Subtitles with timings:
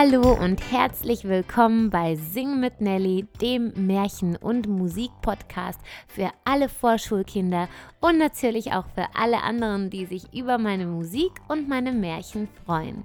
[0.00, 7.68] Hallo und herzlich willkommen bei Sing mit Nelly, dem Märchen- und Musikpodcast für alle Vorschulkinder
[8.00, 13.02] und natürlich auch für alle anderen, die sich über meine Musik und meine Märchen freuen.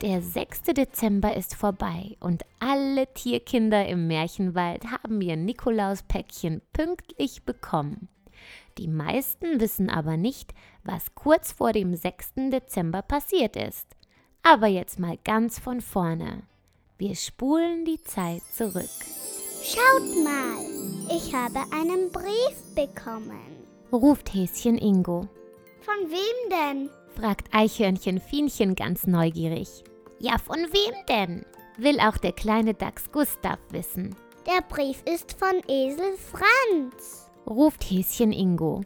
[0.00, 0.62] Der 6.
[0.76, 8.06] Dezember ist vorbei und alle Tierkinder im Märchenwald haben ihr Nikolauspäckchen pünktlich bekommen.
[8.78, 12.34] Die meisten wissen aber nicht, was kurz vor dem 6.
[12.52, 13.96] Dezember passiert ist.
[14.42, 16.42] Aber jetzt mal ganz von vorne.
[16.98, 18.90] Wir spulen die Zeit zurück.
[19.62, 23.66] Schaut mal, ich habe einen Brief bekommen.
[23.92, 25.28] ruft Häschen Ingo.
[25.80, 26.90] Von wem denn?
[27.14, 29.84] fragt Eichhörnchen Fienchen ganz neugierig.
[30.18, 31.46] Ja, von wem denn?
[31.78, 34.14] will auch der kleine Dachs Gustav wissen.
[34.46, 37.30] Der Brief ist von Esel Franz.
[37.46, 38.82] ruft Häschen Ingo.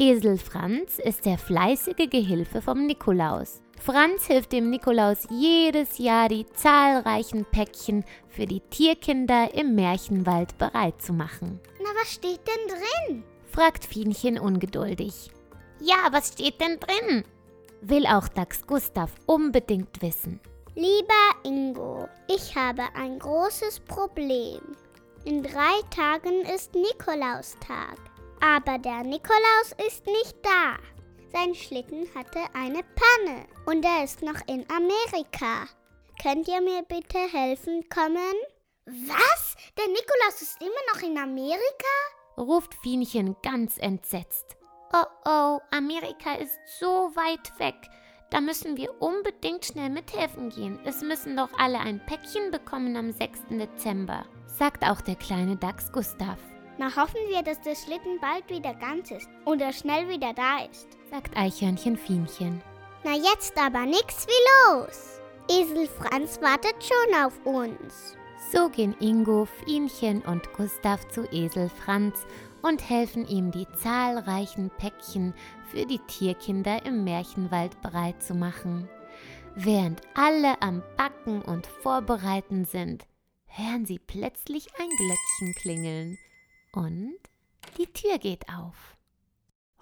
[0.00, 3.62] Esel Franz ist der fleißige Gehilfe vom Nikolaus.
[3.84, 11.02] Franz hilft dem Nikolaus jedes Jahr, die zahlreichen Päckchen für die Tierkinder im Märchenwald bereit
[11.02, 11.58] zu machen.
[11.80, 13.24] Na, was steht denn drin?
[13.50, 15.32] fragt Fienchen ungeduldig.
[15.80, 17.24] Ja, was steht denn drin?
[17.80, 20.38] will auch Dachs Gustav unbedingt wissen.
[20.76, 24.60] Lieber Ingo, ich habe ein großes Problem.
[25.24, 27.98] In drei Tagen ist Nikolaustag,
[28.40, 30.76] aber der Nikolaus ist nicht da.
[31.32, 35.66] Sein Schlitten hatte eine Panne und er ist noch in Amerika.
[36.22, 38.34] Könnt ihr mir bitte helfen kommen?
[38.84, 39.56] Was?
[39.78, 41.62] Der Nikolaus ist immer noch in Amerika?
[42.36, 44.56] ruft Fienchen ganz entsetzt.
[44.92, 47.76] Oh oh, Amerika ist so weit weg.
[48.28, 50.78] Da müssen wir unbedingt schnell mithelfen gehen.
[50.84, 53.44] Es müssen doch alle ein Päckchen bekommen am 6.
[53.50, 56.38] Dezember, sagt auch der kleine Dachs Gustav.
[56.78, 60.64] Na hoffen wir, dass der Schlitten bald wieder ganz ist und er schnell wieder da
[60.64, 62.62] ist, sagt Eichhörnchen Fienchen.
[63.04, 65.20] Na jetzt aber nix wie los.
[65.50, 68.16] Esel Franz wartet schon auf uns.
[68.52, 72.26] So gehen Ingo, Fienchen und Gustav zu Esel Franz
[72.62, 75.34] und helfen ihm, die zahlreichen Päckchen
[75.70, 78.88] für die Tierkinder im Märchenwald bereit zu machen.
[79.54, 83.04] Während alle am Backen und Vorbereiten sind,
[83.46, 86.18] hören sie plötzlich ein Glöckchen klingeln
[86.72, 87.18] und
[87.78, 88.96] die Tür geht auf.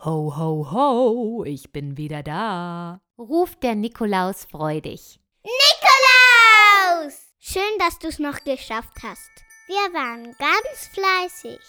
[0.05, 5.21] Ho, ho, ho, ich bin wieder da, ruft der Nikolaus freudig.
[5.43, 7.15] Nikolaus!
[7.39, 9.31] Schön, dass du's noch geschafft hast.
[9.67, 11.61] Wir waren ganz fleißig,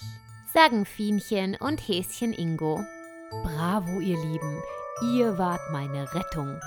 [0.54, 2.80] sagen Fienchen und Häschen Ingo.
[3.44, 4.64] Bravo, ihr Lieben,
[5.16, 6.60] ihr wart meine Rettung.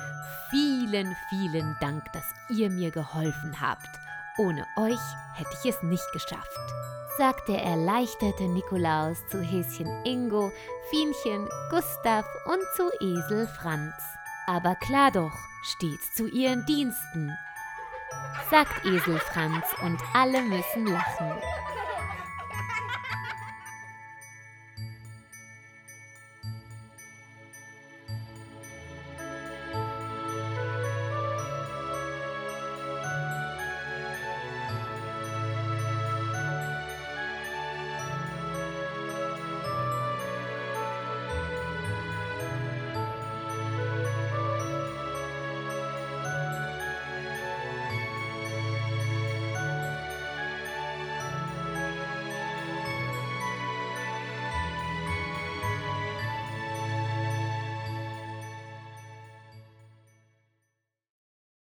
[0.50, 3.88] Vielen, vielen Dank, dass ihr mir geholfen habt.
[4.38, 5.00] Ohne euch
[5.34, 6.74] hätte ich es nicht geschafft
[7.16, 10.50] sagt der erleichterte Nikolaus zu Häschen Ingo,
[10.90, 13.94] Fienchen, Gustav und zu Esel Franz.
[14.46, 17.32] Aber klar doch, stets zu ihren Diensten,
[18.50, 21.32] sagt Esel Franz und alle müssen lachen.